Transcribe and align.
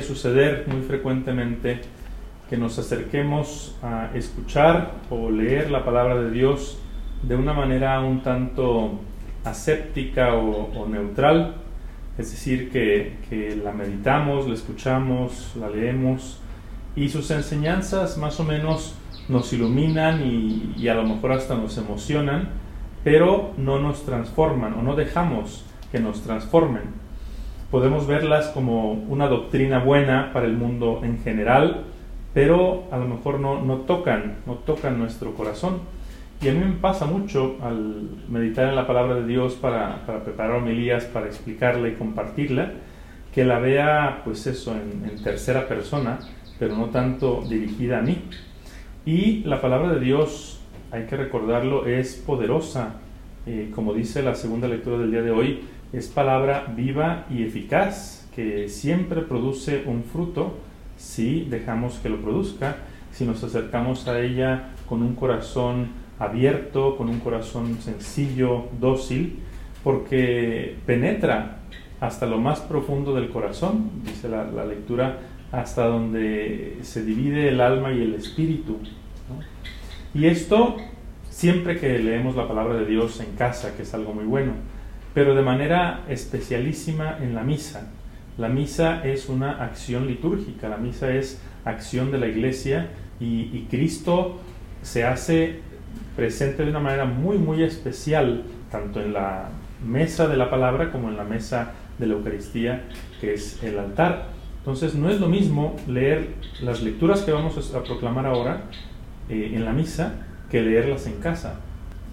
suceder 0.00 0.64
muy 0.68 0.82
frecuentemente 0.82 1.80
que 2.48 2.56
nos 2.56 2.78
acerquemos 2.78 3.76
a 3.82 4.10
escuchar 4.14 4.94
o 5.08 5.30
leer 5.30 5.70
la 5.70 5.84
palabra 5.84 6.20
de 6.20 6.30
Dios 6.30 6.78
de 7.22 7.36
una 7.36 7.52
manera 7.52 8.00
un 8.00 8.22
tanto 8.22 8.98
aséptica 9.44 10.34
o, 10.34 10.86
neutral, 10.88 11.54
es 12.18 12.30
decir, 12.30 12.70
que, 12.70 13.60
la 13.62 13.72
meditamos, 13.72 14.48
la 14.48 14.54
escuchamos, 14.54 15.52
la 15.56 15.70
leemos 15.70 16.40
y 16.96 17.08
sus 17.08 17.30
enseñanzas 17.30 18.18
más 18.18 18.40
o 18.40 18.44
menos 18.44 18.94
nos 19.28 19.52
iluminan 19.52 20.20
y 20.76 20.88
a 20.88 20.94
lo 20.94 21.04
mejor 21.04 21.32
hasta 21.32 21.54
nos 21.54 21.78
emocionan, 21.78 22.48
pero 23.04 23.52
no 23.56 23.78
nos 23.78 24.04
transforman 24.04 24.74
o 24.74 24.82
no 24.82 24.96
dejamos 24.96 25.64
que 25.90 26.00
nos 26.00 26.22
transformen. 26.22 26.99
Podemos 27.70 28.06
verlas 28.06 28.48
como 28.48 28.92
una 28.92 29.28
doctrina 29.28 29.78
buena 29.78 30.32
para 30.32 30.46
el 30.46 30.54
mundo 30.54 31.00
en 31.04 31.22
general, 31.22 31.84
pero 32.34 32.84
a 32.90 32.98
lo 32.98 33.06
mejor 33.06 33.38
no, 33.38 33.62
no 33.62 33.78
tocan, 33.78 34.38
no 34.46 34.54
tocan 34.54 34.98
nuestro 34.98 35.34
corazón. 35.34 35.78
Y 36.42 36.48
a 36.48 36.52
mí 36.52 36.58
me 36.58 36.72
pasa 36.72 37.04
mucho 37.04 37.56
al 37.62 38.08
meditar 38.28 38.68
en 38.68 38.74
la 38.74 38.86
palabra 38.86 39.16
de 39.16 39.26
Dios 39.26 39.54
para, 39.54 40.06
para 40.06 40.24
preparar 40.24 40.52
homilías, 40.52 41.04
para 41.04 41.26
explicarla 41.26 41.88
y 41.88 41.94
compartirla, 41.94 42.72
que 43.34 43.44
la 43.44 43.58
vea, 43.58 44.22
pues 44.24 44.46
eso, 44.46 44.74
en, 44.74 45.22
tercera 45.22 45.68
persona, 45.68 46.18
pero 46.58 46.74
no 46.76 46.86
tanto 46.86 47.44
dirigida 47.48 47.98
a 47.98 48.02
mí. 48.02 48.22
Y 49.04 49.44
la 49.44 49.60
palabra 49.60 49.92
de 49.92 50.00
Dios, 50.00 50.60
hay 50.90 51.04
que 51.04 51.16
recordarlo, 51.16 51.86
es 51.86 52.14
poderosa. 52.14 52.94
Eh, 53.46 53.70
como 53.74 53.94
dice 53.94 54.22
la 54.22 54.34
segunda 54.34 54.68
lectura 54.68 54.98
del 54.98 55.10
día 55.10 55.22
de 55.22 55.30
hoy, 55.30 55.60
es 55.92 56.08
palabra 56.08 56.72
viva 56.76 57.26
y 57.30 57.42
eficaz, 57.42 58.28
que 58.34 58.68
siempre 58.68 59.22
produce 59.22 59.82
un 59.86 60.04
fruto 60.04 60.58
si 60.96 61.46
dejamos 61.46 61.94
que 61.94 62.10
lo 62.10 62.20
produzca, 62.20 62.76
si 63.12 63.24
nos 63.24 63.42
acercamos 63.42 64.06
a 64.06 64.20
ella 64.20 64.70
con 64.86 65.02
un 65.02 65.14
corazón 65.14 65.88
abierto, 66.18 66.96
con 66.96 67.08
un 67.08 67.18
corazón 67.20 67.78
sencillo, 67.80 68.66
dócil, 68.78 69.38
porque 69.82 70.76
penetra 70.86 71.60
hasta 72.00 72.26
lo 72.26 72.38
más 72.38 72.60
profundo 72.60 73.14
del 73.14 73.30
corazón, 73.30 73.90
dice 74.04 74.28
la, 74.28 74.64
lectura, 74.66 75.18
hasta 75.52 75.86
donde 75.86 76.78
se 76.82 77.04
divide 77.04 77.48
el 77.48 77.60
alma 77.60 77.92
y 77.92 78.02
el 78.02 78.14
espíritu. 78.14 78.78
Y 80.14 80.26
esto 80.26 80.76
siempre 81.40 81.80
que 81.80 81.98
leemos 81.98 82.36
la 82.36 82.46
palabra 82.46 82.74
de 82.74 82.84
Dios 82.84 83.18
en 83.20 83.34
casa, 83.34 83.74
que 83.74 83.84
es 83.84 83.94
algo 83.94 84.12
muy 84.12 84.26
bueno, 84.26 84.52
pero 85.14 85.34
de 85.34 85.40
manera 85.40 86.04
especialísima 86.06 87.16
en 87.18 87.34
la 87.34 87.42
misa. 87.42 87.90
La 88.36 88.50
misa 88.50 89.02
es 89.06 89.30
una 89.30 89.52
acción 89.52 90.06
litúrgica, 90.06 90.68
la 90.68 90.76
misa 90.76 91.10
es 91.10 91.40
acción 91.64 92.12
de 92.12 92.18
la 92.18 92.26
iglesia 92.26 92.90
y, 93.18 93.66
Cristo 93.70 94.38
se 94.82 95.04
hace 95.04 95.60
presente 96.14 96.62
de 96.62 96.72
una 96.72 96.80
manera 96.80 97.06
muy, 97.06 97.38
muy 97.38 97.62
especial, 97.62 98.42
tanto 98.70 99.00
en 99.00 99.14
la 99.14 99.48
mesa 99.82 100.28
de 100.28 100.36
la 100.36 100.50
palabra 100.50 100.92
como 100.92 101.08
en 101.08 101.16
la 101.16 101.24
mesa 101.24 101.72
de 101.98 102.06
la 102.06 102.16
Eucaristía, 102.16 102.84
que 103.18 103.32
es 103.32 103.62
el 103.62 103.78
altar. 103.78 104.26
Entonces 104.58 104.94
no 104.94 105.08
es 105.08 105.18
lo 105.18 105.28
mismo 105.28 105.74
leer 105.88 106.34
las 106.60 106.82
lecturas 106.82 107.22
que 107.22 107.32
vamos 107.32 107.74
a 107.74 107.82
proclamar 107.82 108.26
ahora 108.26 108.64
eh, 109.30 109.52
en 109.54 109.64
la 109.64 109.72
misa 109.72 110.26
que 110.50 110.62
leerlas 110.62 111.06
en 111.06 111.14
casa. 111.20 111.60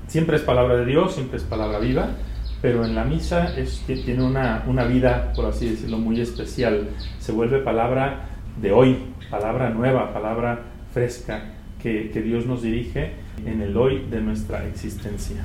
Siempre 0.07 0.37
es 0.37 0.43
palabra 0.43 0.77
de 0.77 0.85
Dios, 0.85 1.15
siempre 1.15 1.37
es 1.37 1.43
palabra 1.43 1.79
viva, 1.79 2.09
pero 2.61 2.85
en 2.85 2.95
la 2.95 3.03
misa 3.03 3.57
es, 3.57 3.83
tiene 3.85 4.23
una, 4.23 4.63
una 4.67 4.85
vida, 4.85 5.33
por 5.35 5.45
así 5.45 5.69
decirlo, 5.69 5.97
muy 5.97 6.21
especial. 6.21 6.89
Se 7.19 7.31
vuelve 7.31 7.59
palabra 7.59 8.29
de 8.61 8.71
hoy, 8.71 8.97
palabra 9.29 9.69
nueva, 9.69 10.13
palabra 10.13 10.61
fresca 10.93 11.53
que, 11.81 12.09
que 12.11 12.21
Dios 12.21 12.45
nos 12.45 12.61
dirige 12.61 13.11
en 13.45 13.61
el 13.61 13.75
hoy 13.77 14.05
de 14.09 14.21
nuestra 14.21 14.65
existencia. 14.65 15.43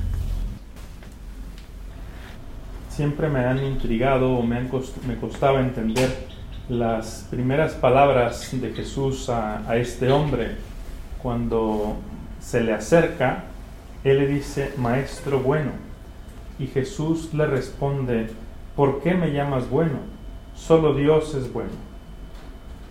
Siempre 2.88 3.28
me 3.28 3.41
han 3.41 3.64
intrigado 3.64 4.34
o 4.34 4.42
me, 4.42 4.56
han 4.56 4.70
me 5.06 5.16
costaba 5.16 5.60
entender 5.60 6.10
las 6.69 7.26
primeras 7.31 7.72
palabras 7.72 8.48
de 8.52 8.72
Jesús 8.72 9.28
a, 9.28 9.69
a 9.69 9.76
este 9.76 10.10
hombre. 10.10 10.56
Cuando 11.22 11.97
se 12.42 12.60
le 12.62 12.75
acerca, 12.75 13.44
él 14.04 14.19
le 14.19 14.26
dice, 14.26 14.75
Maestro 14.76 15.41
bueno. 15.41 15.70
Y 16.58 16.66
Jesús 16.66 17.32
le 17.32 17.47
responde, 17.47 18.26
¿por 18.76 19.00
qué 19.00 19.14
me 19.14 19.32
llamas 19.32 19.70
bueno? 19.70 20.00
Solo 20.54 20.94
Dios 20.94 21.34
es 21.34 21.50
bueno. 21.52 21.70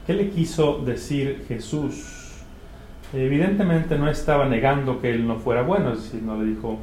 ¿Qué 0.08 0.14
le 0.14 0.30
quiso 0.30 0.80
decir 0.80 1.46
Jesús? 1.48 2.42
Evidentemente 3.14 3.98
no 3.98 4.10
estaba 4.10 4.48
negando 4.48 5.02
que 5.02 5.12
él 5.12 5.28
no 5.28 5.36
fuera 5.36 5.62
bueno, 5.62 5.94
es 5.94 6.14
no 6.14 6.42
le 6.42 6.46
dijo, 6.46 6.80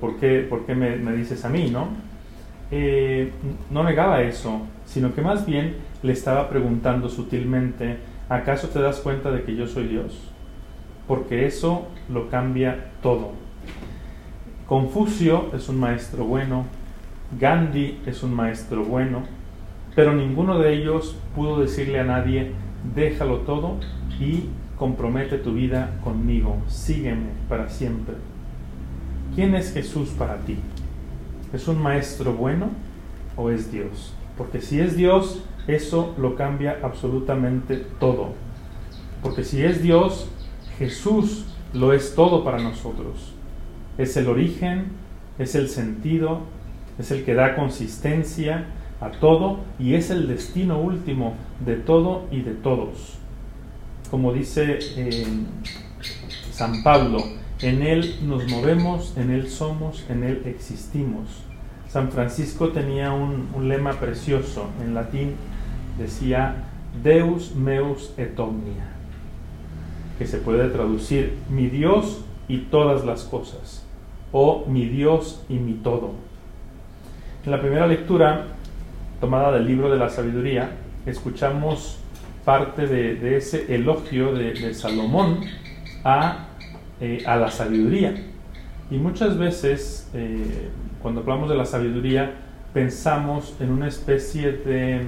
¿por, 0.00 0.16
qué, 0.18 0.46
por 0.48 0.64
qué 0.64 0.74
me, 0.74 1.12
dices 1.12 1.44
a 1.44 1.48
mí? 1.48 1.68
¿no? 1.68 1.88
Eh, 2.70 3.32
no 3.70 3.82
negaba 3.82 4.22
eso, 4.22 4.62
sino 4.86 5.14
que 5.14 5.20
más 5.20 5.44
bien 5.44 5.76
le 6.02 6.12
estaba 6.12 6.48
preguntando 6.48 7.08
sutilmente, 7.08 7.98
¿acaso 8.28 8.68
te 8.68 8.80
das 8.80 9.00
cuenta 9.00 9.30
de 9.32 9.42
que 9.42 9.56
yo 9.56 9.66
soy 9.66 9.88
Dios? 9.88 10.35
Porque 11.06 11.46
eso 11.46 11.86
lo 12.08 12.28
cambia 12.28 12.90
todo. 13.02 13.32
Confucio 14.66 15.50
es 15.54 15.68
un 15.68 15.78
maestro 15.78 16.24
bueno, 16.24 16.64
Gandhi 17.38 18.00
es 18.06 18.22
un 18.22 18.34
maestro 18.34 18.84
bueno, 18.84 19.22
pero 19.94 20.12
ninguno 20.12 20.58
de 20.58 20.74
ellos 20.74 21.16
pudo 21.34 21.60
decirle 21.60 22.00
a 22.00 22.04
nadie, 22.04 22.52
déjalo 22.94 23.38
todo 23.38 23.76
y 24.20 24.44
compromete 24.76 25.38
tu 25.38 25.54
vida 25.54 25.98
conmigo, 26.02 26.56
sígueme 26.66 27.28
para 27.48 27.68
siempre. 27.68 28.16
¿Quién 29.34 29.54
es 29.54 29.72
Jesús 29.72 30.10
para 30.10 30.38
ti? 30.38 30.56
¿Es 31.52 31.68
un 31.68 31.80
maestro 31.80 32.32
bueno 32.32 32.70
o 33.36 33.50
es 33.50 33.70
Dios? 33.70 34.12
Porque 34.36 34.60
si 34.60 34.80
es 34.80 34.96
Dios, 34.96 35.44
eso 35.66 36.14
lo 36.18 36.36
cambia 36.36 36.78
absolutamente 36.82 37.76
todo. 37.98 38.32
Porque 39.22 39.44
si 39.44 39.62
es 39.64 39.82
Dios, 39.82 40.28
Jesús 40.78 41.46
lo 41.72 41.92
es 41.92 42.14
todo 42.14 42.44
para 42.44 42.58
nosotros. 42.58 43.32
Es 43.98 44.16
el 44.16 44.28
origen, 44.28 44.92
es 45.38 45.54
el 45.54 45.68
sentido, 45.68 46.40
es 46.98 47.10
el 47.10 47.24
que 47.24 47.34
da 47.34 47.56
consistencia 47.56 48.66
a 49.00 49.10
todo 49.10 49.60
y 49.78 49.94
es 49.94 50.10
el 50.10 50.28
destino 50.28 50.80
último 50.80 51.34
de 51.64 51.76
todo 51.76 52.26
y 52.30 52.40
de 52.40 52.52
todos 52.52 53.18
como 54.10 54.32
dice 54.32 54.78
eh, 54.96 55.26
San 56.50 56.82
Pablo, 56.82 57.18
en 57.60 57.82
Él 57.82 58.20
nos 58.22 58.46
movemos, 58.48 59.16
en 59.16 59.30
Él 59.30 59.48
somos, 59.48 60.04
en 60.08 60.24
Él 60.24 60.42
existimos. 60.46 61.42
San 61.88 62.10
Francisco 62.10 62.68
tenía 62.68 63.12
un, 63.12 63.68
lema 63.68 63.92
precioso, 63.92 64.68
en 64.82 64.94
latín 64.94 65.34
decía 65.98 66.64
Deus 67.02 67.54
meus 67.54 68.12
et 68.16 68.38
omnia, 68.38 68.95
que 70.18 70.26
se 70.26 70.38
puede 70.38 70.68
traducir 70.68 71.34
mi 71.50 71.68
Dios 71.68 72.24
y 72.48 72.58
todas 72.58 73.04
las 73.04 73.24
cosas, 73.24 73.84
o 74.32 74.64
mi 74.66 74.86
Dios 74.86 75.44
y 75.48 75.54
mi 75.54 75.74
todo. 75.74 76.12
En 77.44 77.50
la 77.50 77.60
primera 77.60 77.86
lectura, 77.86 78.46
tomada 79.20 79.52
del 79.52 79.66
libro 79.66 79.90
de 79.90 79.98
la 79.98 80.08
sabiduría, 80.08 80.70
escuchamos 81.06 81.98
parte 82.44 82.86
de, 82.86 83.36
ese 83.36 83.74
elogio 83.74 84.32
de, 84.32 84.72
Salomón 84.74 85.40
eh, 87.00 87.22
a, 87.26 87.36
la 87.36 87.50
sabiduría. 87.50 88.14
Y 88.90 88.98
muchas 88.98 89.36
veces, 89.36 90.08
eh, 90.14 90.68
cuando 91.02 91.20
hablamos 91.20 91.48
de 91.48 91.56
la 91.56 91.64
sabiduría, 91.64 92.32
pensamos 92.72 93.54
en 93.60 93.70
una 93.70 93.88
especie 93.88 94.52
de, 94.52 95.00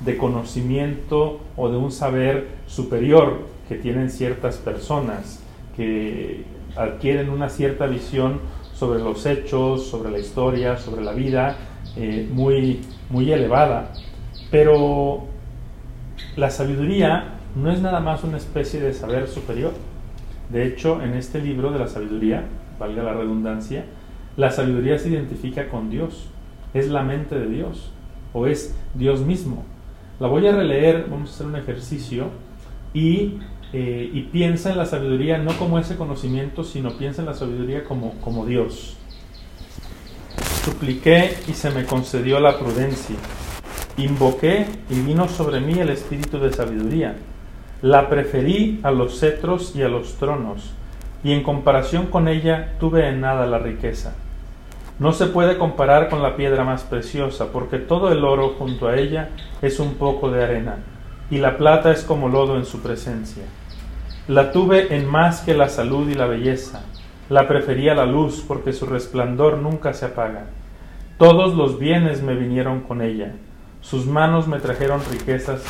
de 0.00 0.16
conocimiento 0.16 1.40
o 1.56 1.68
de 1.68 1.76
un 1.76 1.90
saber 1.90 2.48
superior 2.66 3.53
que 3.68 3.76
tienen 3.76 4.10
ciertas 4.10 4.56
personas, 4.56 5.42
que 5.76 6.44
adquieren 6.76 7.30
una 7.30 7.48
cierta 7.48 7.86
visión 7.86 8.40
sobre 8.74 8.98
los 8.98 9.24
hechos, 9.26 9.86
sobre 9.86 10.10
la 10.10 10.18
historia, 10.18 10.76
sobre 10.76 11.02
la 11.02 11.12
vida, 11.12 11.56
eh, 11.96 12.28
muy, 12.32 12.80
muy 13.10 13.32
elevada. 13.32 13.92
Pero 14.50 15.24
la 16.36 16.50
sabiduría 16.50 17.34
no 17.54 17.70
es 17.70 17.80
nada 17.80 18.00
más 18.00 18.24
una 18.24 18.36
especie 18.36 18.80
de 18.80 18.92
saber 18.92 19.28
superior. 19.28 19.72
De 20.50 20.66
hecho, 20.66 21.00
en 21.02 21.14
este 21.14 21.40
libro 21.40 21.70
de 21.70 21.78
la 21.78 21.86
sabiduría, 21.86 22.44
valga 22.78 23.02
la 23.02 23.14
redundancia, 23.14 23.84
la 24.36 24.50
sabiduría 24.50 24.98
se 24.98 25.10
identifica 25.10 25.68
con 25.68 25.90
Dios. 25.90 26.28
Es 26.74 26.88
la 26.88 27.02
mente 27.02 27.38
de 27.38 27.46
Dios 27.46 27.92
o 28.32 28.46
es 28.46 28.76
Dios 28.94 29.20
mismo. 29.20 29.64
La 30.18 30.26
voy 30.28 30.46
a 30.46 30.52
releer, 30.52 31.06
vamos 31.08 31.30
a 31.30 31.34
hacer 31.34 31.46
un 31.46 31.56
ejercicio 31.56 32.26
y, 32.92 33.38
eh, 33.74 34.10
y 34.12 34.22
piensa 34.22 34.70
en 34.70 34.78
la 34.78 34.86
sabiduría 34.86 35.36
no 35.36 35.52
como 35.58 35.78
ese 35.78 35.96
conocimiento, 35.96 36.64
sino 36.64 36.96
piensa 36.96 37.20
en 37.20 37.26
la 37.26 37.34
sabiduría 37.34 37.84
como, 37.84 38.12
como 38.20 38.46
Dios. 38.46 38.96
Supliqué 40.64 41.36
y 41.46 41.52
se 41.52 41.70
me 41.70 41.84
concedió 41.84 42.40
la 42.40 42.58
prudencia 42.58 43.16
Invoqué 43.96 44.66
y 44.90 45.00
vino 45.00 45.28
sobre 45.28 45.60
mí 45.60 45.78
el 45.78 45.88
espíritu 45.88 46.40
de 46.40 46.52
sabiduría. 46.52 47.14
La 47.80 48.08
preferí 48.08 48.80
a 48.82 48.90
los 48.90 49.20
cetros 49.20 49.76
y 49.76 49.82
a 49.82 49.88
los 49.88 50.14
tronos, 50.14 50.72
y 51.22 51.32
en 51.32 51.44
comparación 51.44 52.06
con 52.06 52.26
ella 52.26 52.72
tuve 52.80 53.08
en 53.08 53.20
nada 53.20 53.46
la 53.46 53.58
riqueza. 53.60 54.14
No 54.98 55.12
se 55.12 55.26
puede 55.26 55.58
comparar 55.58 56.08
con 56.08 56.22
la 56.22 56.34
piedra 56.34 56.64
más 56.64 56.82
preciosa, 56.82 57.52
porque 57.52 57.78
todo 57.78 58.10
el 58.10 58.24
oro 58.24 58.56
junto 58.58 58.88
a 58.88 58.96
ella 58.96 59.28
es 59.62 59.78
un 59.78 59.94
poco 59.94 60.28
de 60.28 60.42
arena, 60.42 60.78
y 61.30 61.38
la 61.38 61.56
plata 61.56 61.92
es 61.92 62.02
como 62.02 62.28
lodo 62.28 62.56
en 62.56 62.64
su 62.64 62.80
presencia. 62.80 63.44
La 64.28 64.52
tuve 64.52 64.96
en 64.96 65.06
más 65.06 65.40
que 65.40 65.54
la 65.54 65.68
salud 65.68 66.08
y 66.08 66.14
la 66.14 66.26
belleza, 66.26 66.82
la 67.28 67.46
prefería 67.46 67.94
la 67.94 68.06
luz, 68.06 68.44
porque 68.46 68.72
su 68.72 68.86
resplandor 68.86 69.58
nunca 69.58 69.92
se 69.92 70.06
apaga. 70.06 70.46
Todos 71.18 71.54
los 71.54 71.78
bienes 71.78 72.22
me 72.22 72.34
vinieron 72.34 72.80
con 72.80 73.02
ella 73.02 73.34
sus 73.84 74.06
manos 74.06 74.48
me 74.48 74.58
trajeron 74.60 75.02
riquezas. 75.10 75.62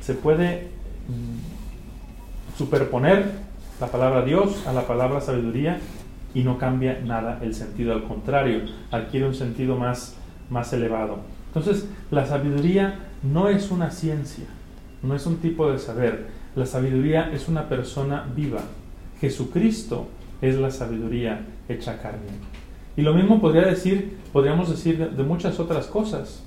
Se 0.00 0.14
puede 0.14 0.68
mm, 1.08 2.56
superponer 2.56 3.32
la 3.80 3.88
palabra 3.88 4.22
Dios 4.22 4.64
a 4.68 4.72
la 4.72 4.86
palabra 4.86 5.20
sabiduría 5.20 5.80
y 6.32 6.44
no 6.44 6.58
cambia 6.58 7.00
nada 7.04 7.40
el 7.42 7.54
sentido, 7.54 7.92
al 7.92 8.04
contrario, 8.04 8.60
adquiere 8.92 9.26
un 9.26 9.34
sentido 9.34 9.76
más, 9.76 10.14
más 10.48 10.72
elevado. 10.72 11.18
Entonces, 11.48 11.88
la 12.12 12.24
sabiduría 12.24 13.00
no 13.24 13.48
es 13.48 13.72
una 13.72 13.90
ciencia, 13.90 14.46
no 15.02 15.16
es 15.16 15.26
un 15.26 15.38
tipo 15.38 15.72
de 15.72 15.78
saber, 15.78 16.28
la 16.56 16.64
sabiduría 16.64 17.30
es 17.32 17.48
una 17.48 17.68
persona 17.68 18.26
viva. 18.34 18.62
Jesucristo 19.20 20.08
es 20.40 20.56
la 20.56 20.70
sabiduría 20.70 21.44
hecha 21.68 22.00
carne. 22.00 22.32
Y 22.96 23.02
lo 23.02 23.12
mismo 23.12 23.42
podría 23.42 23.66
decir, 23.66 24.16
podríamos 24.32 24.70
decir 24.70 25.10
de, 25.10 25.22
muchas 25.22 25.60
otras 25.60 25.86
cosas. 25.86 26.42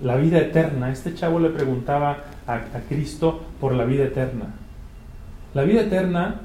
La 0.00 0.16
vida 0.16 0.38
eterna. 0.38 0.90
Este 0.90 1.14
chavo 1.14 1.38
le 1.38 1.50
preguntaba 1.50 2.24
a, 2.46 2.54
a 2.54 2.80
Cristo 2.88 3.42
por 3.60 3.74
la 3.74 3.84
vida 3.84 4.04
eterna. 4.04 4.54
La 5.52 5.64
vida 5.64 5.82
eterna 5.82 6.40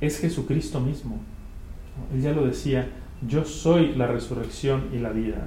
es 0.00 0.18
Jesucristo 0.18 0.80
mismo. 0.80 1.20
Él 2.12 2.22
ya 2.22 2.32
lo 2.32 2.44
decía, 2.44 2.88
yo 3.24 3.44
soy 3.44 3.94
la 3.94 4.08
resurrección 4.08 4.88
y 4.92 4.98
la 4.98 5.10
vida. 5.10 5.46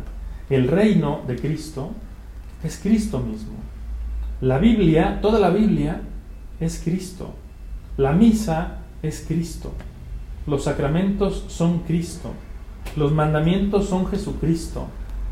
El 0.49 0.69
reino 0.69 1.23
de 1.27 1.35
Cristo 1.35 1.91
es 2.63 2.79
Cristo 2.81 3.19
mismo. 3.19 3.55
La 4.39 4.59
Biblia, 4.59 5.19
toda 5.21 5.39
la 5.39 5.49
Biblia 5.49 6.01
es 6.63 6.81
Cristo. 6.83 7.31
La 7.97 8.11
misa 8.13 8.77
es 9.01 9.25
Cristo. 9.27 9.71
Los 10.47 10.63
sacramentos 10.63 11.45
son 11.47 11.79
Cristo. 11.79 12.31
Los 12.95 13.11
mandamientos 13.11 13.87
son 13.87 14.07
Jesucristo. 14.07 14.87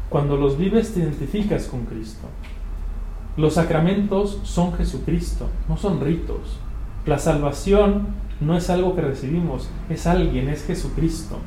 Cuando 0.10 0.38
los 0.38 0.58
vives 0.58 0.94
te 0.94 1.00
identificas 1.00 1.66
con 1.66 1.86
Cristo. 1.86 2.28
Los 3.38 3.54
sacramentos 3.54 4.40
son 4.44 4.74
Jesucristo, 4.74 5.48
no 5.70 5.78
son 5.78 6.02
ritos. 6.02 6.60
La 7.06 7.18
salvación 7.18 8.08
no 8.42 8.58
es 8.58 8.70
algo 8.70 8.94
que 8.94 9.02
recibimos, 9.02 9.70
es 9.90 10.06
alguien, 10.06 10.50
es 10.50 10.66
Jesucristo. 10.66 11.38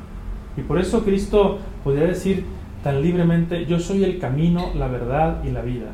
Y 0.57 0.61
por 0.61 0.79
eso 0.79 1.03
Cristo 1.03 1.59
podría 1.83 2.07
decir 2.07 2.43
tan 2.83 3.01
libremente, 3.01 3.65
yo 3.67 3.79
soy 3.79 4.03
el 4.03 4.17
camino, 4.17 4.71
la 4.73 4.87
verdad 4.87 5.43
y 5.43 5.51
la 5.51 5.61
vida. 5.61 5.91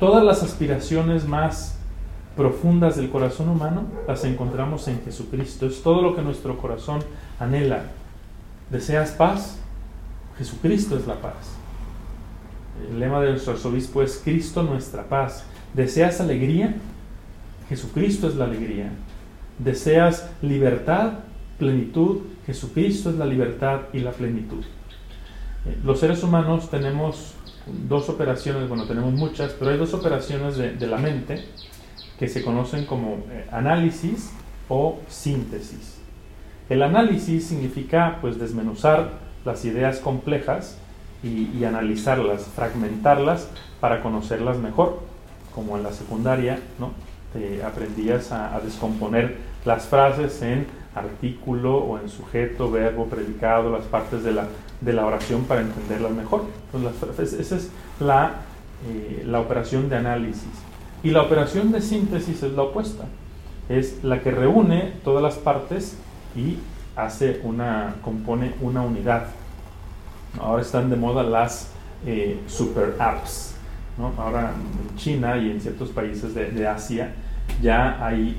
Todas 0.00 0.24
las 0.24 0.42
aspiraciones 0.42 1.28
más 1.28 1.77
profundas 2.38 2.96
del 2.96 3.10
corazón 3.10 3.48
humano 3.48 3.82
las 4.06 4.24
encontramos 4.24 4.86
en 4.86 5.02
Jesucristo. 5.02 5.66
Es 5.66 5.82
todo 5.82 6.00
lo 6.00 6.14
que 6.14 6.22
nuestro 6.22 6.56
corazón 6.56 7.00
anhela. 7.40 7.82
¿Deseas 8.70 9.10
paz? 9.10 9.58
Jesucristo 10.38 10.96
es 10.96 11.08
la 11.08 11.16
paz. 11.16 11.56
El 12.88 13.00
lema 13.00 13.20
de 13.20 13.30
nuestro 13.30 13.54
arzobispo 13.54 14.02
es 14.02 14.20
Cristo 14.22 14.62
nuestra 14.62 15.02
paz. 15.02 15.44
¿Deseas 15.74 16.20
alegría? 16.20 16.76
Jesucristo 17.68 18.28
es 18.28 18.36
la 18.36 18.44
alegría. 18.44 18.92
¿Deseas 19.58 20.30
libertad, 20.40 21.14
plenitud? 21.58 22.20
Jesucristo 22.46 23.10
es 23.10 23.16
la 23.16 23.26
libertad 23.26 23.80
y 23.92 23.98
la 23.98 24.12
plenitud. 24.12 24.62
Eh, 25.66 25.76
los 25.84 25.98
seres 25.98 26.22
humanos 26.22 26.70
tenemos 26.70 27.34
dos 27.88 28.08
operaciones, 28.08 28.68
bueno, 28.68 28.86
tenemos 28.86 29.12
muchas, 29.12 29.52
pero 29.58 29.72
hay 29.72 29.76
dos 29.76 29.92
operaciones 29.92 30.56
de, 30.56 30.86
la 30.86 30.98
mente 30.98 31.44
que 32.18 32.28
se 32.28 32.42
conocen 32.42 32.84
como 32.84 33.18
eh, 33.30 33.46
análisis 33.52 34.30
o 34.68 34.98
síntesis. 35.08 35.98
El 36.68 36.82
análisis 36.82 37.46
significa 37.46 38.18
pues 38.20 38.38
desmenuzar 38.38 39.12
las 39.44 39.64
ideas 39.64 39.98
complejas 40.00 40.76
y, 41.22 41.64
analizarlas, 41.64 42.44
fragmentarlas 42.44 43.48
para 43.80 44.02
conocerlas 44.02 44.58
mejor, 44.58 45.00
como 45.54 45.76
en 45.76 45.82
la 45.82 45.92
secundaria, 45.92 46.60
¿no? 46.78 46.92
Te 47.32 47.62
aprendías 47.64 48.30
a, 48.30 48.60
descomponer 48.60 49.36
las 49.64 49.86
frases 49.86 50.40
en 50.42 50.66
artículo 50.94 51.76
o 51.78 51.98
en 51.98 52.08
sujeto, 52.08 52.70
verbo, 52.70 53.06
predicado, 53.06 53.70
las 53.70 53.84
partes 53.86 54.22
de 54.22 54.32
la, 54.32 54.46
de 54.80 54.92
la 54.92 55.06
oración 55.06 55.44
para 55.44 55.62
entenderlas 55.62 56.12
mejor. 56.12 56.44
Entonces, 56.72 57.32
esa 57.32 57.56
es 57.56 57.70
la, 57.98 58.34
eh, 58.88 59.24
la 59.26 59.40
operación 59.40 59.88
de 59.88 59.96
análisis. 59.96 60.52
Y 61.02 61.10
la 61.10 61.22
operación 61.22 61.70
de 61.70 61.80
síntesis 61.80 62.42
es 62.42 62.52
la 62.52 62.62
opuesta. 62.62 63.04
Es 63.68 64.02
la 64.02 64.20
que 64.20 64.30
reúne 64.30 64.94
todas 65.04 65.22
las 65.22 65.36
partes 65.36 65.96
y 66.34 66.58
hace 66.96 67.40
una, 67.44 67.96
compone 68.02 68.54
una 68.60 68.82
unidad. 68.82 69.26
Ahora 70.40 70.62
están 70.62 70.90
de 70.90 70.96
moda 70.96 71.22
las 71.22 71.70
eh, 72.04 72.40
super 72.46 72.96
apps. 72.98 73.54
Ahora 74.16 74.52
en 74.52 74.96
China 74.96 75.36
y 75.38 75.50
en 75.50 75.60
ciertos 75.60 75.90
países 75.90 76.34
de, 76.34 76.66
Asia 76.68 77.14
ya 77.60 78.04
hay, 78.04 78.36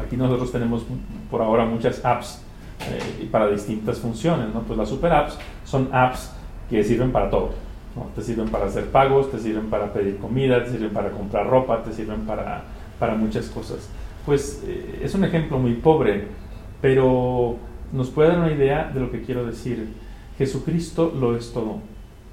aquí 0.00 0.16
nosotros 0.16 0.52
tenemos 0.52 0.84
por 1.30 1.42
ahora 1.42 1.64
muchas 1.64 2.04
apps 2.04 2.42
eh, 2.88 3.28
para 3.30 3.48
distintas 3.48 3.98
funciones. 3.98 4.52
¿no? 4.54 4.62
Pues 4.62 4.78
las 4.78 4.88
super 4.88 5.12
apps 5.12 5.36
son 5.64 5.88
apps 5.92 6.32
que 6.68 6.82
sirven 6.82 7.12
para 7.12 7.30
todo. 7.30 7.69
Te 8.14 8.22
sirven 8.22 8.48
para 8.48 8.66
hacer 8.66 8.86
pagos, 8.86 9.30
te 9.30 9.38
sirven 9.38 9.68
para 9.68 9.92
pedir 9.92 10.18
comida, 10.18 10.64
te 10.64 10.70
sirven 10.70 10.90
para 10.90 11.10
comprar 11.10 11.48
ropa, 11.48 11.82
te 11.82 11.92
sirven 11.92 12.20
para, 12.20 12.62
para 12.98 13.14
muchas 13.14 13.46
cosas. 13.46 13.88
Pues 14.24 14.62
eh, 14.66 15.00
es 15.02 15.14
un 15.14 15.24
ejemplo 15.24 15.58
muy 15.58 15.74
pobre 15.74 16.40
pero 16.80 17.56
nos 17.92 18.08
puede 18.08 18.30
dar 18.30 18.38
una 18.38 18.52
idea 18.52 18.90
de 18.92 19.00
lo 19.00 19.10
que 19.10 19.22
quiero 19.22 19.44
decir. 19.44 19.92
Jesucristo 20.38 21.12
lo 21.14 21.36
es 21.36 21.52
todo. 21.52 21.80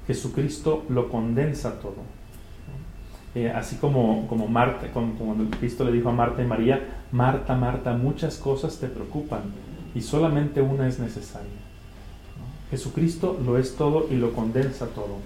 Jesucristo 0.06 0.84
lo 0.88 1.08
condensa 1.10 1.78
todo. 1.80 2.18
Eh, 3.34 3.50
así 3.50 3.76
como, 3.76 4.26
como 4.26 4.48
Marta, 4.48 4.90
como, 4.92 5.14
Cristo 5.60 5.84
le 5.84 5.92
dijo 5.92 6.08
a 6.08 6.12
Marta 6.12 6.42
y 6.42 6.46
María, 6.46 7.02
Marta, 7.12 7.54
Marta, 7.54 7.92
muchas 7.92 8.38
cosas 8.38 8.78
te 8.78 8.88
preocupan 8.88 9.42
y 9.94 10.00
solamente 10.00 10.62
una 10.62 10.88
es 10.88 10.98
necesaria. 10.98 11.50
Jesucristo 12.70 13.38
lo 13.44 13.58
es 13.58 13.76
todo 13.76 14.06
y 14.10 14.16
lo 14.16 14.32
condensa 14.32 14.86
todo. 14.88 15.18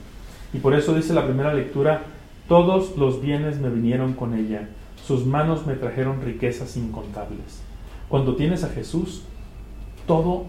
Y 0.52 0.58
por 0.58 0.74
eso 0.74 0.94
dice 0.94 1.14
la 1.14 1.24
primera 1.24 1.54
lectura, 1.54 2.02
todos 2.48 2.96
los 2.96 3.22
bienes 3.22 3.58
me 3.58 3.70
vinieron 3.70 4.12
con 4.12 4.34
ella, 4.34 4.68
sus 5.06 5.26
manos 5.26 5.66
me 5.66 5.74
trajeron 5.74 6.22
riquezas 6.22 6.76
incontables. 6.76 7.62
Cuando 8.08 8.36
tienes 8.36 8.62
a 8.62 8.68
Jesús, 8.68 9.22
todo 10.06 10.46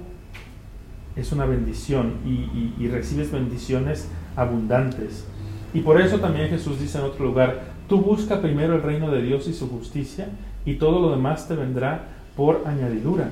es 1.15 1.31
una 1.31 1.45
bendición 1.45 2.15
y, 2.25 2.87
recibes 2.87 3.31
bendiciones 3.31 4.09
abundantes. 4.35 5.25
Y 5.73 5.79
por 5.79 6.01
eso 6.01 6.19
también 6.19 6.49
Jesús 6.49 6.79
dice 6.79 6.97
en 6.97 7.05
otro 7.05 7.25
lugar, 7.25 7.73
tú 7.87 8.01
busca 8.01 8.41
primero 8.41 8.75
el 8.75 8.81
reino 8.81 9.11
de 9.11 9.21
Dios 9.21 9.47
y 9.47 9.53
su 9.53 9.69
justicia 9.69 10.27
y 10.65 10.75
todo 10.75 10.99
lo 10.99 11.11
demás 11.11 11.47
te 11.47 11.55
vendrá 11.55 12.07
por 12.35 12.63
añadidura. 12.65 13.31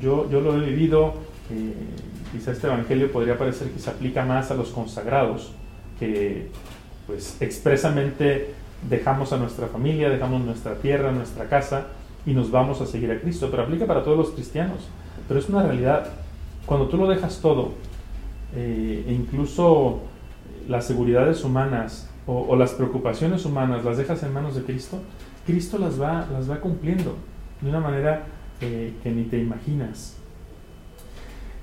Yo, 0.00 0.30
yo 0.30 0.40
lo 0.40 0.56
he 0.56 0.70
vivido, 0.70 1.14
quizá 2.32 2.52
este 2.52 2.66
Evangelio 2.66 3.12
podría 3.12 3.38
parecer 3.38 3.70
que 3.70 3.78
se 3.78 3.90
aplica 3.90 4.24
más 4.24 4.50
a 4.50 4.54
los 4.54 4.70
consagrados, 4.70 5.52
que 5.98 6.48
pues 7.06 7.40
expresamente 7.40 8.54
dejamos 8.88 9.32
a 9.32 9.36
nuestra 9.36 9.68
familia, 9.68 10.08
dejamos 10.10 10.42
nuestra 10.44 10.74
tierra, 10.76 11.12
nuestra 11.12 11.48
casa, 11.48 11.86
y 12.24 12.32
nos 12.32 12.50
vamos 12.50 12.80
a 12.80 12.86
seguir 12.86 13.10
a 13.12 13.20
Cristo, 13.20 13.48
pero 13.50 13.62
aplica 13.62 13.86
para 13.86 14.02
todos 14.02 14.18
los 14.18 14.30
cristianos. 14.30 14.80
Pero 15.28 15.40
es 15.40 15.48
una 15.48 15.62
realidad. 15.62 16.10
Cuando 16.66 16.88
tú 16.88 16.96
lo 16.96 17.08
dejas 17.08 17.40
todo, 17.40 17.72
eh, 18.54 19.04
e 19.06 19.12
incluso 19.12 20.00
las 20.68 20.84
seguridades 20.86 21.44
humanas 21.44 22.08
o, 22.26 22.56
las 22.56 22.72
preocupaciones 22.72 23.44
humanas 23.44 23.84
las 23.84 23.98
dejas 23.98 24.22
en 24.24 24.32
manos 24.32 24.56
de 24.56 24.62
Cristo, 24.62 24.98
Cristo 25.46 25.78
las 25.78 26.00
va, 26.00 26.26
las 26.32 26.50
va 26.50 26.60
cumpliendo 26.60 27.14
de 27.60 27.70
una 27.70 27.78
manera 27.78 28.24
eh, 28.60 28.94
que 29.02 29.10
ni 29.12 29.24
te 29.24 29.38
imaginas. 29.38 30.16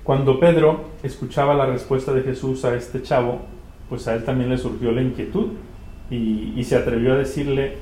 Cuando 0.04 0.38
Pedro 0.38 0.84
escuchaba 1.02 1.54
la 1.54 1.64
respuesta 1.64 2.12
de 2.12 2.22
Jesús 2.22 2.64
a 2.66 2.74
este 2.74 3.02
chavo, 3.02 3.40
pues 3.88 4.06
a 4.06 4.14
él 4.14 4.24
también 4.24 4.50
le 4.50 4.58
surgió 4.58 4.92
la 4.92 5.00
inquietud 5.00 5.48
y, 6.10 6.62
se 6.62 6.76
atrevió 6.76 7.14
a 7.14 7.16
decirle, 7.16 7.78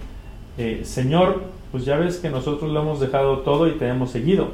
eh, 0.57 0.83
Señor, 0.85 1.43
pues 1.73 1.85
ya 1.85 1.97
ves 1.97 2.19
que 2.19 2.31
nosotros 2.31 2.71
lo 2.71 2.81
hemos 2.81 3.01
dejado 3.01 3.39
todo 3.39 3.67
y 3.67 3.73
te 3.73 3.89
hemos 3.89 4.11
seguido. 4.11 4.51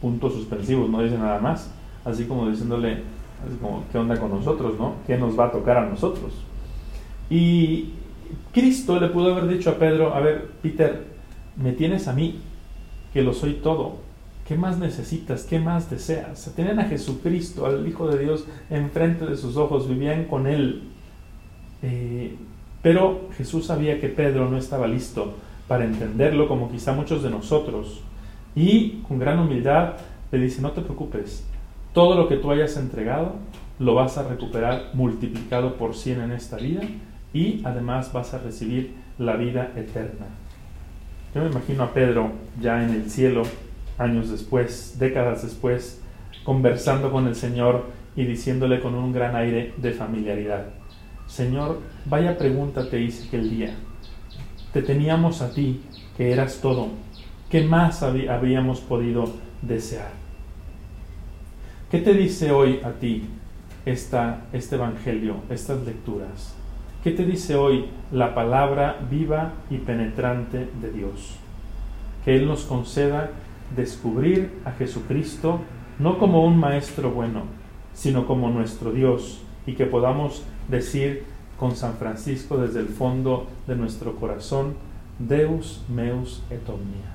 Puntos 0.00 0.34
suspensivos, 0.34 0.90
no 0.90 1.02
dice 1.02 1.16
nada 1.16 1.38
más. 1.38 1.72
Así 2.04 2.24
como 2.24 2.50
diciéndole, 2.50 3.02
¿qué 3.92 3.98
onda 3.98 4.18
con 4.18 4.30
nosotros, 4.30 4.74
no? 4.76 4.94
¿Qué 5.06 5.16
nos 5.16 5.38
va 5.38 5.46
a 5.46 5.52
tocar 5.52 5.76
a 5.76 5.86
nosotros? 5.86 6.32
Y 7.30 7.90
Cristo 8.52 8.98
le 8.98 9.08
pudo 9.08 9.32
haber 9.32 9.46
dicho 9.46 9.70
a 9.70 9.74
Pedro, 9.74 10.14
a 10.14 10.20
ver, 10.20 10.48
Peter, 10.60 11.04
me 11.56 11.72
tienes 11.72 12.08
a 12.08 12.12
mí, 12.12 12.40
que 13.12 13.22
lo 13.22 13.32
soy 13.34 13.54
todo. 13.54 13.98
¿Qué 14.46 14.56
más 14.56 14.78
necesitas? 14.78 15.44
¿Qué 15.44 15.58
más 15.58 15.88
deseas? 15.90 16.52
Tenían 16.56 16.80
a 16.80 16.84
Jesucristo, 16.84 17.66
al 17.66 17.86
Hijo 17.86 18.08
de 18.08 18.18
Dios, 18.24 18.46
enfrente 18.70 19.26
de 19.26 19.36
sus 19.36 19.56
ojos, 19.56 19.88
vivían 19.88 20.24
con 20.24 20.46
Él. 20.46 20.82
Eh, 21.82 22.36
pero 22.82 23.28
Jesús 23.36 23.66
sabía 23.66 24.00
que 24.00 24.08
Pedro 24.08 24.50
no 24.50 24.56
estaba 24.58 24.88
listo 24.88 25.34
para 25.68 25.84
entenderlo 25.84 26.48
como 26.48 26.70
quizá 26.70 26.92
muchos 26.92 27.22
de 27.22 27.30
nosotros. 27.30 28.02
Y 28.54 29.02
con 29.08 29.18
gran 29.18 29.38
humildad 29.38 29.94
le 30.30 30.38
dice, 30.38 30.60
no 30.60 30.72
te 30.72 30.82
preocupes, 30.82 31.44
todo 31.92 32.16
lo 32.16 32.28
que 32.28 32.36
tú 32.36 32.50
hayas 32.50 32.76
entregado 32.76 33.36
lo 33.78 33.94
vas 33.94 34.18
a 34.18 34.28
recuperar 34.28 34.90
multiplicado 34.94 35.76
por 35.76 35.94
cien 35.94 36.20
en 36.20 36.32
esta 36.32 36.56
vida 36.56 36.82
y 37.32 37.62
además 37.64 38.12
vas 38.12 38.34
a 38.34 38.38
recibir 38.38 38.94
la 39.18 39.36
vida 39.36 39.72
eterna. 39.76 40.26
Yo 41.34 41.42
me 41.42 41.50
imagino 41.50 41.84
a 41.84 41.92
Pedro 41.92 42.30
ya 42.60 42.84
en 42.84 42.90
el 42.90 43.10
cielo, 43.10 43.42
años 43.98 44.30
después, 44.30 44.96
décadas 44.98 45.42
después, 45.42 46.02
conversando 46.44 47.10
con 47.10 47.26
el 47.26 47.34
Señor 47.34 47.86
y 48.16 48.24
diciéndole 48.24 48.80
con 48.80 48.94
un 48.94 49.12
gran 49.12 49.36
aire 49.36 49.74
de 49.76 49.92
familiaridad, 49.92 50.66
Señor, 51.26 51.80
vaya 52.04 52.36
pregunta 52.36 52.90
te 52.90 53.00
hice 53.00 53.28
aquel 53.28 53.48
día. 53.48 53.74
Te 54.72 54.82
teníamos 54.82 55.40
a 55.40 55.52
ti, 55.52 55.80
que 56.16 56.32
eras 56.32 56.60
todo. 56.60 56.88
¿Qué 57.48 57.62
más 57.62 58.02
habíamos 58.02 58.80
podido 58.80 59.24
desear? 59.62 60.10
¿Qué 61.90 61.98
te 61.98 62.14
dice 62.14 62.50
hoy 62.50 62.80
a 62.82 62.92
ti 62.92 63.24
esta, 63.84 64.44
este 64.52 64.76
Evangelio, 64.76 65.36
estas 65.50 65.84
lecturas? 65.84 66.54
¿Qué 67.04 67.10
te 67.10 67.24
dice 67.24 67.54
hoy 67.54 67.86
la 68.10 68.34
palabra 68.34 68.96
viva 69.10 69.52
y 69.68 69.78
penetrante 69.78 70.68
de 70.80 70.90
Dios? 70.90 71.36
Que 72.24 72.36
Él 72.36 72.46
nos 72.46 72.64
conceda 72.64 73.30
descubrir 73.76 74.50
a 74.64 74.72
Jesucristo 74.72 75.60
no 75.98 76.18
como 76.18 76.44
un 76.44 76.58
maestro 76.58 77.10
bueno, 77.10 77.42
sino 77.94 78.26
como 78.26 78.50
nuestro 78.50 78.92
Dios 78.92 79.42
y 79.66 79.74
que 79.74 79.86
podamos 79.86 80.44
decir 80.68 81.24
con 81.58 81.76
San 81.76 81.94
Francisco 81.94 82.56
desde 82.56 82.80
el 82.80 82.88
fondo 82.88 83.46
de 83.66 83.76
nuestro 83.76 84.16
corazón, 84.16 84.74
Deus 85.18 85.82
meus 85.88 86.42
et 86.50 86.68
omnia, 86.68 87.14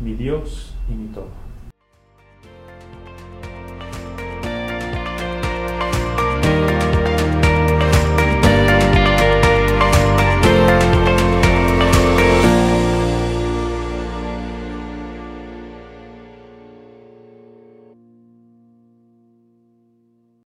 mi 0.00 0.14
Dios 0.14 0.74
y 0.88 0.94
mi 0.94 1.08
todo. 1.08 1.51